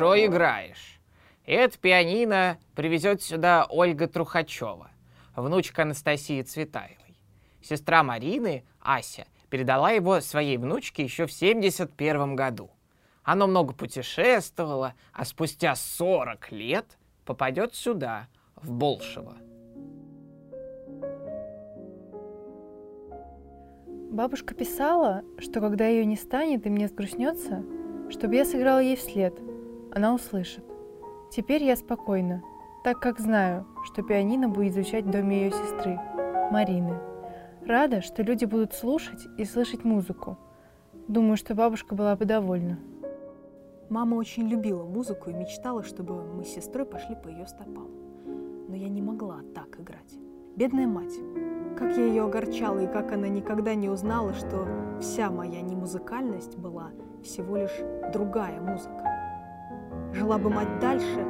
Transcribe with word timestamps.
хорошо 0.00 0.26
играешь. 0.26 1.00
Это 1.44 1.78
пианино 1.78 2.58
привезет 2.74 3.22
сюда 3.22 3.66
Ольга 3.68 4.06
Трухачева, 4.08 4.90
внучка 5.36 5.82
Анастасии 5.82 6.40
Цветаевой. 6.40 7.18
Сестра 7.62 8.02
Марины, 8.02 8.64
Ася, 8.80 9.26
передала 9.50 9.90
его 9.90 10.20
своей 10.20 10.56
внучке 10.56 11.02
еще 11.02 11.26
в 11.26 11.32
71 11.32 12.34
году. 12.34 12.70
Оно 13.22 13.46
много 13.46 13.74
путешествовало, 13.74 14.94
а 15.12 15.26
спустя 15.26 15.74
40 15.74 16.50
лет 16.52 16.86
попадет 17.26 17.74
сюда, 17.74 18.28
в 18.56 18.72
Болшево. 18.72 19.36
Бабушка 24.10 24.54
писала, 24.54 25.22
что 25.38 25.60
когда 25.60 25.86
ее 25.86 26.06
не 26.06 26.16
станет 26.16 26.66
и 26.66 26.70
мне 26.70 26.88
сгрустнется, 26.88 27.62
чтобы 28.08 28.36
я 28.36 28.44
сыграла 28.44 28.80
ей 28.80 28.96
вслед. 28.96 29.49
Она 29.92 30.14
услышит. 30.14 30.64
Теперь 31.32 31.64
я 31.64 31.74
спокойна, 31.74 32.42
так 32.84 33.00
как 33.00 33.18
знаю, 33.18 33.66
что 33.84 34.02
пианино 34.02 34.48
будет 34.48 34.74
звучать 34.74 35.04
в 35.04 35.10
доме 35.10 35.44
ее 35.44 35.50
сестры, 35.50 35.98
Марины. 36.50 36.96
Рада, 37.66 38.00
что 38.00 38.22
люди 38.22 38.44
будут 38.44 38.72
слушать 38.72 39.26
и 39.36 39.44
слышать 39.44 39.84
музыку. 39.84 40.38
Думаю, 41.08 41.36
что 41.36 41.54
бабушка 41.54 41.94
была 41.94 42.14
бы 42.14 42.24
довольна. 42.24 42.78
Мама 43.88 44.14
очень 44.14 44.48
любила 44.48 44.84
музыку 44.84 45.30
и 45.30 45.34
мечтала, 45.34 45.82
чтобы 45.82 46.22
мы 46.22 46.44
с 46.44 46.54
сестрой 46.54 46.86
пошли 46.86 47.16
по 47.16 47.28
ее 47.28 47.46
стопам. 47.48 47.90
Но 48.68 48.76
я 48.76 48.88
не 48.88 49.02
могла 49.02 49.40
так 49.54 49.80
играть. 49.80 50.14
Бедная 50.54 50.86
мать, 50.86 51.14
как 51.76 51.96
я 51.96 52.06
ее 52.06 52.24
огорчала, 52.24 52.78
и 52.78 52.86
как 52.86 53.10
она 53.12 53.28
никогда 53.28 53.74
не 53.74 53.88
узнала, 53.88 54.34
что 54.34 54.68
вся 55.00 55.30
моя 55.30 55.60
немузыкальность 55.60 56.56
была 56.56 56.90
всего 57.24 57.56
лишь 57.56 57.76
другая 58.12 58.60
музыка. 58.60 59.19
Жила 60.12 60.38
бы 60.38 60.50
мать 60.50 60.80
дальше, 60.80 61.26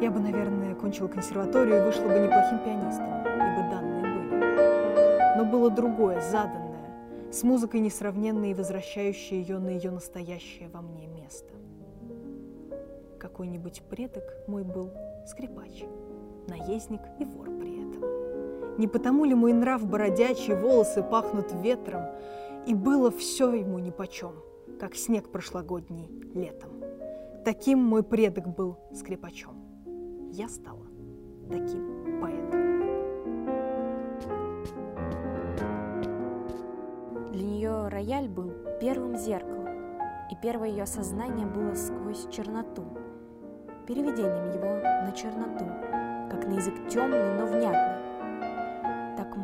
я 0.00 0.10
бы, 0.10 0.18
наверное, 0.18 0.74
кончила 0.74 1.08
консерваторию 1.08 1.82
и 1.82 1.84
вышла 1.84 2.04
бы 2.04 2.18
неплохим 2.18 2.58
пианистом, 2.64 3.06
ибо 3.06 3.70
данные 3.70 4.02
были. 4.02 5.36
Но 5.38 5.44
было 5.44 5.70
другое, 5.70 6.20
заданное, 6.20 7.30
с 7.30 7.42
музыкой 7.42 7.80
несравненной 7.80 8.50
и 8.50 8.54
возвращающее 8.54 9.40
ее 9.40 9.58
на 9.58 9.68
ее 9.68 9.90
настоящее 9.90 10.68
во 10.70 10.80
мне 10.80 11.06
место. 11.06 11.54
Какой-нибудь 13.20 13.82
предок 13.88 14.24
мой 14.48 14.64
был 14.64 14.90
скрипач, 15.26 15.84
наездник 16.48 17.02
и 17.20 17.24
вор 17.24 17.46
при 17.60 17.88
этом. 17.88 18.78
Не 18.78 18.88
потому 18.88 19.24
ли 19.24 19.34
мой 19.34 19.52
нрав 19.52 19.86
бородячий, 19.86 20.54
волосы 20.54 21.02
пахнут 21.02 21.52
ветром, 21.62 22.02
и 22.66 22.74
было 22.74 23.10
все 23.10 23.52
ему 23.52 23.78
нипочем, 23.78 24.32
как 24.80 24.94
снег 24.96 25.30
прошлогодний 25.30 26.08
летом. 26.34 26.70
Таким 27.44 27.78
мой 27.78 28.02
предок 28.02 28.54
был 28.54 28.78
скрипачом. 28.94 29.56
Я 30.32 30.48
стала 30.48 30.86
таким 31.50 32.20
поэтом. 32.20 32.62
Для 37.32 37.44
нее 37.44 37.88
рояль 37.88 38.28
был 38.28 38.52
первым 38.80 39.16
зеркалом, 39.16 39.68
и 40.30 40.36
первое 40.40 40.68
ее 40.68 40.86
сознание 40.86 41.46
было 41.46 41.74
сквозь 41.74 42.28
черноту, 42.30 42.84
переведением 43.86 44.50
его 44.50 44.80
на 44.82 45.12
черноту, 45.12 45.64
как 46.30 46.46
на 46.46 46.54
язык 46.54 46.88
темный, 46.88 47.38
но 47.38 47.46
внятный 47.46 48.02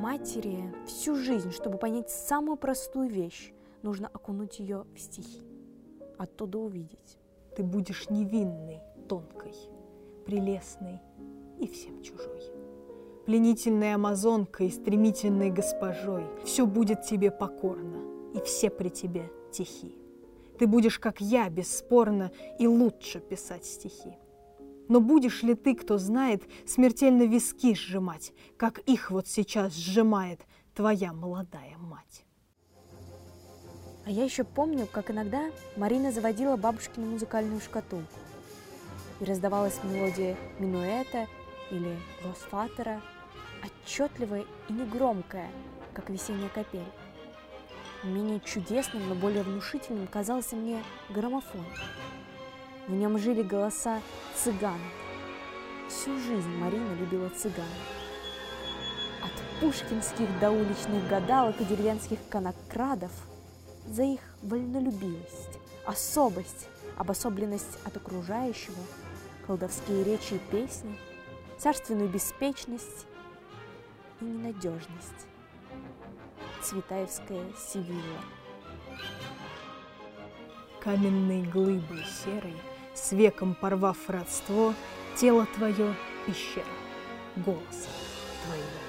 матери 0.08 0.72
всю 0.86 1.16
жизнь, 1.16 1.50
чтобы 1.50 1.76
понять 1.76 2.10
самую 2.10 2.56
простую 2.56 3.10
вещь, 3.10 3.52
нужно 3.82 4.08
окунуть 4.08 4.58
ее 4.58 4.86
в 4.94 4.98
стихи, 4.98 5.46
оттуда 6.16 6.58
увидеть. 6.58 7.18
Ты 7.58 7.64
будешь 7.64 8.08
невинной, 8.08 8.78
тонкой, 9.08 9.52
прелестной 10.24 11.00
и 11.58 11.66
всем 11.66 12.00
чужой. 12.04 12.40
Пленительной 13.26 13.94
амазонкой, 13.94 14.70
стремительной 14.70 15.50
госпожой. 15.50 16.24
Все 16.44 16.66
будет 16.66 17.02
тебе 17.02 17.32
покорно, 17.32 18.30
и 18.32 18.40
все 18.42 18.70
при 18.70 18.90
тебе 18.90 19.32
тихи. 19.50 19.92
Ты 20.56 20.68
будешь, 20.68 21.00
как 21.00 21.20
я, 21.20 21.50
бесспорно, 21.50 22.30
и 22.60 22.68
лучше 22.68 23.18
писать 23.18 23.64
стихи. 23.64 24.16
Но 24.86 25.00
будешь 25.00 25.42
ли 25.42 25.56
ты, 25.56 25.74
кто 25.74 25.98
знает, 25.98 26.44
смертельно 26.64 27.24
виски 27.24 27.74
сжимать, 27.74 28.32
как 28.56 28.78
их 28.86 29.10
вот 29.10 29.26
сейчас 29.26 29.74
сжимает 29.74 30.46
твоя 30.76 31.12
молодая 31.12 31.76
мать? 31.76 32.24
А 34.08 34.10
я 34.10 34.24
еще 34.24 34.42
помню, 34.42 34.86
как 34.90 35.10
иногда 35.10 35.50
Марина 35.76 36.10
заводила 36.10 36.56
бабушкину 36.56 37.08
музыкальную 37.08 37.60
шкатулку. 37.60 38.08
И 39.20 39.24
раздавалась 39.26 39.78
мелодия 39.84 40.34
минуэта 40.58 41.26
или 41.70 41.94
лосфатера, 42.24 43.02
отчетливая 43.62 44.46
и 44.70 44.72
негромкая, 44.72 45.50
как 45.92 46.08
весенняя 46.08 46.48
капель. 46.48 46.86
Менее 48.02 48.40
чудесным, 48.40 49.10
но 49.10 49.14
более 49.14 49.42
внушительным 49.42 50.06
казался 50.06 50.56
мне 50.56 50.82
граммофон. 51.10 51.66
В 52.86 52.92
нем 52.92 53.18
жили 53.18 53.42
голоса 53.42 54.00
цыган. 54.36 54.80
Всю 55.90 56.18
жизнь 56.18 56.56
Марина 56.56 56.94
любила 56.94 57.28
цыган. 57.28 57.66
От 59.22 59.60
пушкинских 59.60 60.40
до 60.40 60.50
уличных 60.50 61.06
гадалок 61.10 61.60
и 61.60 61.64
деревенских 61.66 62.20
конокрадов 62.30 63.12
за 63.90 64.02
их 64.02 64.20
вольнолюбивость, 64.42 65.58
особость, 65.86 66.68
обособленность 66.96 67.78
от 67.84 67.96
окружающего, 67.96 68.76
колдовские 69.46 70.04
речи 70.04 70.34
и 70.34 70.38
песни, 70.50 70.96
царственную 71.58 72.08
беспечность 72.08 73.06
и 74.20 74.24
ненадежность. 74.24 75.26
Цветаевская 76.62 77.46
Севилья. 77.56 78.20
Каменные 80.80 81.44
глыбы 81.44 82.04
серой 82.24 82.56
с 82.94 83.12
веком 83.12 83.54
порвав 83.54 84.08
родство, 84.08 84.74
тело 85.16 85.46
твое 85.56 85.94
пещера, 86.26 86.64
голоса 87.36 87.88
твоего. 88.44 88.87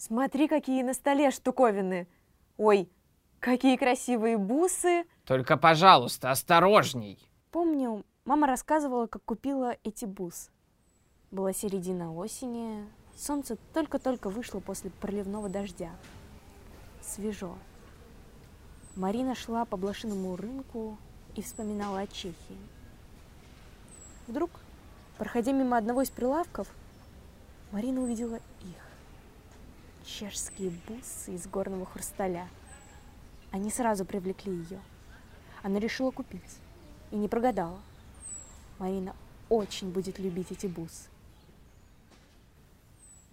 Смотри, 0.00 0.48
какие 0.48 0.82
на 0.82 0.94
столе 0.94 1.30
штуковины. 1.30 2.08
Ой, 2.56 2.90
какие 3.38 3.76
красивые 3.76 4.38
бусы. 4.38 5.04
Только, 5.26 5.58
пожалуйста, 5.58 6.30
осторожней. 6.30 7.18
Помню, 7.50 8.02
мама 8.24 8.46
рассказывала, 8.46 9.08
как 9.08 9.22
купила 9.24 9.76
эти 9.84 10.06
бусы. 10.06 10.50
Была 11.30 11.52
середина 11.52 12.14
осени, 12.14 12.88
солнце 13.14 13.58
только-только 13.74 14.30
вышло 14.30 14.60
после 14.60 14.88
проливного 14.88 15.50
дождя. 15.50 15.90
Свежо. 17.02 17.54
Марина 18.96 19.34
шла 19.34 19.66
по 19.66 19.76
блошиному 19.76 20.34
рынку 20.34 20.96
и 21.34 21.42
вспоминала 21.42 22.00
о 22.00 22.06
Чехии. 22.06 22.58
Вдруг, 24.26 24.48
проходя 25.18 25.52
мимо 25.52 25.76
одного 25.76 26.00
из 26.00 26.08
прилавков, 26.08 26.68
Марина 27.70 28.00
увидела 28.00 28.36
их. 28.62 28.89
Чешские 30.18 30.72
бусы 30.86 31.34
из 31.34 31.46
горного 31.46 31.86
хрусталя. 31.86 32.48
Они 33.50 33.70
сразу 33.70 34.04
привлекли 34.04 34.52
ее. 34.52 34.80
Она 35.62 35.78
решила 35.78 36.10
купить 36.10 36.58
и 37.10 37.16
не 37.16 37.28
прогадала. 37.28 37.80
Марина 38.78 39.14
очень 39.48 39.90
будет 39.90 40.18
любить 40.18 40.52
эти 40.52 40.66
бусы. 40.66 41.08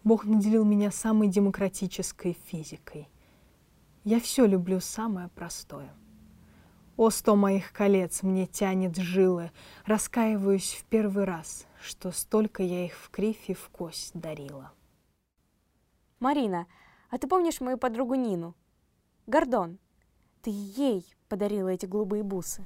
Бог 0.03 0.25
наделил 0.25 0.63
меня 0.63 0.91
самой 0.91 1.27
демократической 1.27 2.37
физикой– 2.47 3.07
я 4.07 4.21
все 4.21 4.45
люблю 4.45 4.79
самое 4.79 5.27
простое. 5.27 5.89
О, 6.95 7.09
сто 7.09 7.35
моих 7.35 7.73
колец 7.73 8.23
мне 8.23 8.47
тянет 8.47 8.95
жилы, 8.95 9.51
Раскаиваюсь 9.85 10.77
в 10.79 10.85
первый 10.85 11.25
раз, 11.25 11.65
Что 11.81 12.13
столько 12.13 12.63
я 12.63 12.85
их 12.85 12.93
в 12.93 13.09
кривь 13.09 13.49
и 13.49 13.53
в 13.53 13.67
кость 13.67 14.11
дарила. 14.13 14.71
Марина, 16.19 16.65
а 17.09 17.19
ты 17.19 17.27
помнишь 17.27 17.61
мою 17.61 17.77
подругу 17.77 18.15
Нину? 18.15 18.55
Гордон, 19.27 19.77
ты 20.41 20.49
ей 20.51 21.05
подарила 21.29 21.69
эти 21.69 21.85
голубые 21.85 22.23
бусы. 22.23 22.65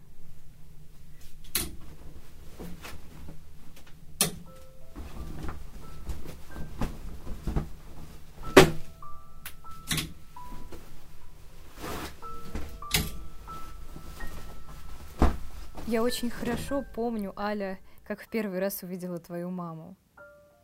Я 15.88 16.04
очень 16.04 16.30
хорошо 16.30 16.86
помню, 16.96 17.38
Аля, 17.38 17.78
как 18.06 18.22
в 18.22 18.30
первый 18.30 18.60
раз 18.60 18.82
увидела 18.82 19.20
твою 19.20 19.50
маму. 19.50 19.98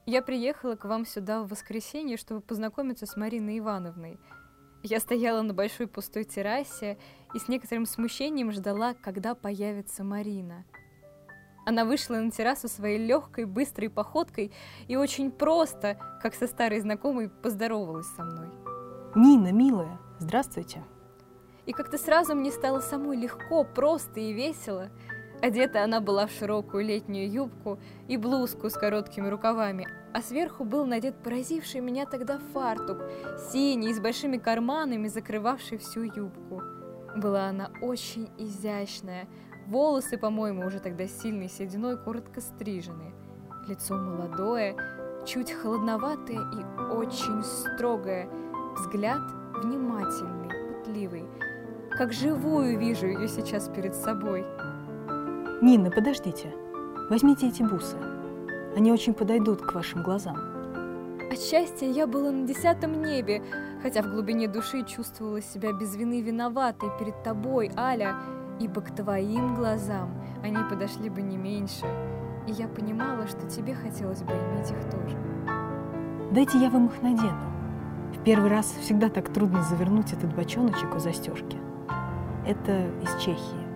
Я 0.09 0.21
приехала 0.21 0.77
к 0.77 0.85
вам 0.85 1.05
сюда 1.05 1.41
в 1.41 1.49
воскресенье, 1.49 2.15
чтобы 2.15 2.39
познакомиться 2.39 3.05
с 3.05 3.17
Мариной 3.17 3.59
Ивановной. 3.59 4.17
Я 4.81 5.01
стояла 5.01 5.41
на 5.41 5.53
большой 5.53 5.85
пустой 5.85 6.23
террасе 6.23 6.97
и 7.33 7.39
с 7.39 7.49
некоторым 7.49 7.85
смущением 7.85 8.53
ждала, 8.53 8.93
когда 8.93 9.35
появится 9.35 10.05
Марина. 10.05 10.63
Она 11.65 11.83
вышла 11.83 12.15
на 12.15 12.31
террасу 12.31 12.69
своей 12.69 13.05
легкой, 13.05 13.43
быстрой 13.43 13.89
походкой 13.89 14.53
и 14.87 14.95
очень 14.95 15.29
просто, 15.29 15.99
как 16.21 16.35
со 16.35 16.47
старой 16.47 16.79
знакомой, 16.79 17.27
поздоровалась 17.27 18.07
со 18.15 18.23
мной. 18.23 18.47
Нина, 19.13 19.51
милая, 19.51 19.99
здравствуйте. 20.19 20.85
И 21.65 21.73
как-то 21.73 21.97
сразу 21.97 22.33
мне 22.33 22.51
стало 22.51 22.79
самой 22.79 23.17
легко, 23.17 23.65
просто 23.65 24.21
и 24.21 24.31
весело. 24.31 24.89
Одета 25.41 25.83
она 25.83 26.01
была 26.01 26.25
в 26.25 26.31
широкую 26.31 26.83
летнюю 26.83 27.31
юбку 27.31 27.79
и 28.07 28.17
блузку 28.17 28.69
с 28.69 28.73
короткими 28.73 29.27
рукавами, 29.27 29.87
а 30.13 30.21
сверху 30.21 30.63
был 30.65 30.85
надет 30.85 31.15
поразивший 31.23 31.79
меня 31.79 32.07
тогда 32.07 32.39
фартук, 32.53 32.97
синий, 33.51 33.93
с 33.93 33.99
большими 33.99 34.37
карманами, 34.37 35.07
закрывавший 35.07 35.77
всю 35.77 36.01
юбку. 36.01 36.63
Была 37.15 37.49
она 37.49 37.69
очень 37.81 38.29
изящная, 38.39 39.27
волосы, 39.67 40.17
по-моему, 40.17 40.65
уже 40.65 40.79
тогда 40.79 41.07
сильной 41.07 41.49
сединой, 41.49 41.97
коротко 41.97 42.41
стрижены, 42.41 43.13
лицо 43.67 43.95
молодое, 43.95 44.75
чуть 45.27 45.51
холодноватое 45.51 46.39
и 46.39 46.93
очень 46.93 47.43
строгое, 47.43 48.27
взгляд 48.75 49.21
внимательный, 49.63 50.49
пытливый, 50.83 51.25
как 51.91 52.11
живую 52.11 52.79
вижу 52.79 53.05
ее 53.05 53.27
сейчас 53.27 53.69
перед 53.69 53.93
собой. 53.93 54.43
Нина, 55.59 55.89
подождите. 55.89 56.53
Возьмите 57.09 57.47
эти 57.47 57.63
бусы. 57.63 57.97
Они 58.75 58.91
очень 58.91 59.15
подойдут 59.15 59.59
к 59.59 59.73
вашим 59.73 60.03
глазам. 60.03 60.37
От 61.31 61.39
счастья 61.39 61.87
я 61.87 62.05
была 62.05 62.31
на 62.31 62.45
десятом 62.45 63.01
небе, 63.01 63.41
хотя 63.81 64.03
в 64.03 64.11
глубине 64.11 64.47
души 64.47 64.83
чувствовала 64.83 65.41
себя 65.41 65.73
без 65.73 65.95
вины 65.95 66.21
виноватой 66.21 66.89
перед 66.99 67.23
тобой, 67.23 67.71
Аля, 67.75 68.17
ибо 68.59 68.81
к 68.81 68.95
твоим 68.95 69.55
глазам 69.55 70.11
они 70.43 70.57
подошли 70.69 71.09
бы 71.09 71.23
не 71.23 71.37
меньше, 71.37 71.87
и 72.45 72.51
я 72.51 72.67
понимала, 72.67 73.25
что 73.25 73.49
тебе 73.49 73.73
хотелось 73.73 74.21
бы 74.21 74.33
иметь 74.33 74.69
их 74.69 74.91
тоже. 74.91 75.17
Дайте 76.31 76.59
я 76.59 76.69
вам 76.69 76.85
их 76.85 77.01
надену. 77.01 77.51
В 78.13 78.23
первый 78.23 78.51
раз 78.51 78.67
всегда 78.81 79.09
так 79.09 79.33
трудно 79.33 79.63
завернуть 79.63 80.13
этот 80.13 80.35
бочоночек 80.35 80.95
у 80.95 80.99
застежки. 80.99 81.57
Это 82.45 82.89
из 83.01 83.23
Чехии. 83.23 83.66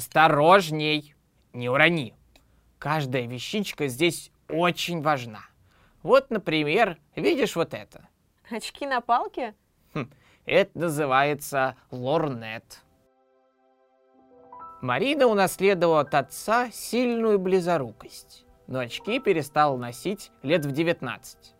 Осторожней, 0.00 1.14
не 1.52 1.68
урони. 1.68 2.14
Каждая 2.78 3.26
вещичка 3.26 3.86
здесь 3.86 4.32
очень 4.48 5.02
важна. 5.02 5.42
Вот, 6.02 6.30
например, 6.30 6.96
видишь 7.14 7.54
вот 7.54 7.74
это? 7.74 8.08
Очки 8.50 8.86
на 8.86 9.02
палке? 9.02 9.54
Хм, 9.92 10.10
это 10.46 10.78
называется 10.78 11.76
лорнет. 11.90 12.82
Марина 14.80 15.26
унаследовала 15.26 16.00
от 16.00 16.14
отца 16.14 16.70
сильную 16.72 17.38
близорукость, 17.38 18.46
но 18.66 18.78
очки 18.78 19.20
перестала 19.20 19.76
носить 19.76 20.32
лет 20.42 20.64
в 20.64 20.72
19. 20.72 21.54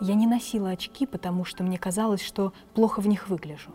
Я 0.00 0.14
не 0.14 0.26
носила 0.26 0.70
очки, 0.70 1.06
потому 1.06 1.44
что 1.44 1.64
мне 1.64 1.76
казалось, 1.76 2.22
что 2.22 2.54
плохо 2.74 3.00
в 3.00 3.08
них 3.08 3.28
выгляжу. 3.28 3.74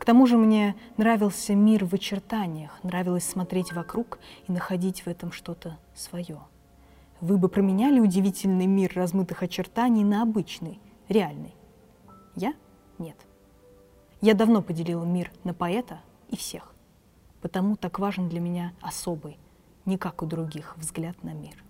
К 0.00 0.06
тому 0.06 0.26
же 0.26 0.38
мне 0.38 0.76
нравился 0.96 1.54
мир 1.54 1.84
в 1.84 1.92
очертаниях, 1.92 2.82
нравилось 2.82 3.28
смотреть 3.28 3.74
вокруг 3.74 4.18
и 4.48 4.52
находить 4.52 5.02
в 5.02 5.08
этом 5.08 5.30
что-то 5.30 5.78
свое. 5.94 6.38
Вы 7.20 7.36
бы 7.36 7.50
променяли 7.50 8.00
удивительный 8.00 8.64
мир 8.64 8.92
размытых 8.94 9.42
очертаний 9.42 10.02
на 10.02 10.22
обычный, 10.22 10.80
реальный? 11.10 11.54
Я? 12.34 12.54
Нет. 12.96 13.18
Я 14.22 14.32
давно 14.32 14.62
поделила 14.62 15.04
мир 15.04 15.30
на 15.44 15.52
поэта 15.52 16.00
и 16.30 16.36
всех. 16.36 16.74
Потому 17.42 17.76
так 17.76 17.98
важен 17.98 18.30
для 18.30 18.40
меня 18.40 18.72
особый, 18.80 19.36
не 19.84 19.98
как 19.98 20.22
у 20.22 20.26
других, 20.26 20.78
взгляд 20.78 21.22
на 21.22 21.34
мир. 21.34 21.62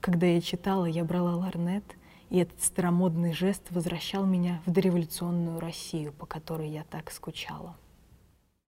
Когда 0.00 0.26
я 0.26 0.40
читала, 0.40 0.86
я 0.86 1.04
брала 1.04 1.36
ларнет— 1.36 1.84
и 2.30 2.38
этот 2.38 2.62
старомодный 2.62 3.32
жест 3.32 3.62
возвращал 3.70 4.26
меня 4.26 4.60
в 4.66 4.70
дореволюционную 4.70 5.60
Россию, 5.60 6.12
по 6.12 6.26
которой 6.26 6.68
я 6.68 6.84
так 6.84 7.10
скучала. 7.10 7.76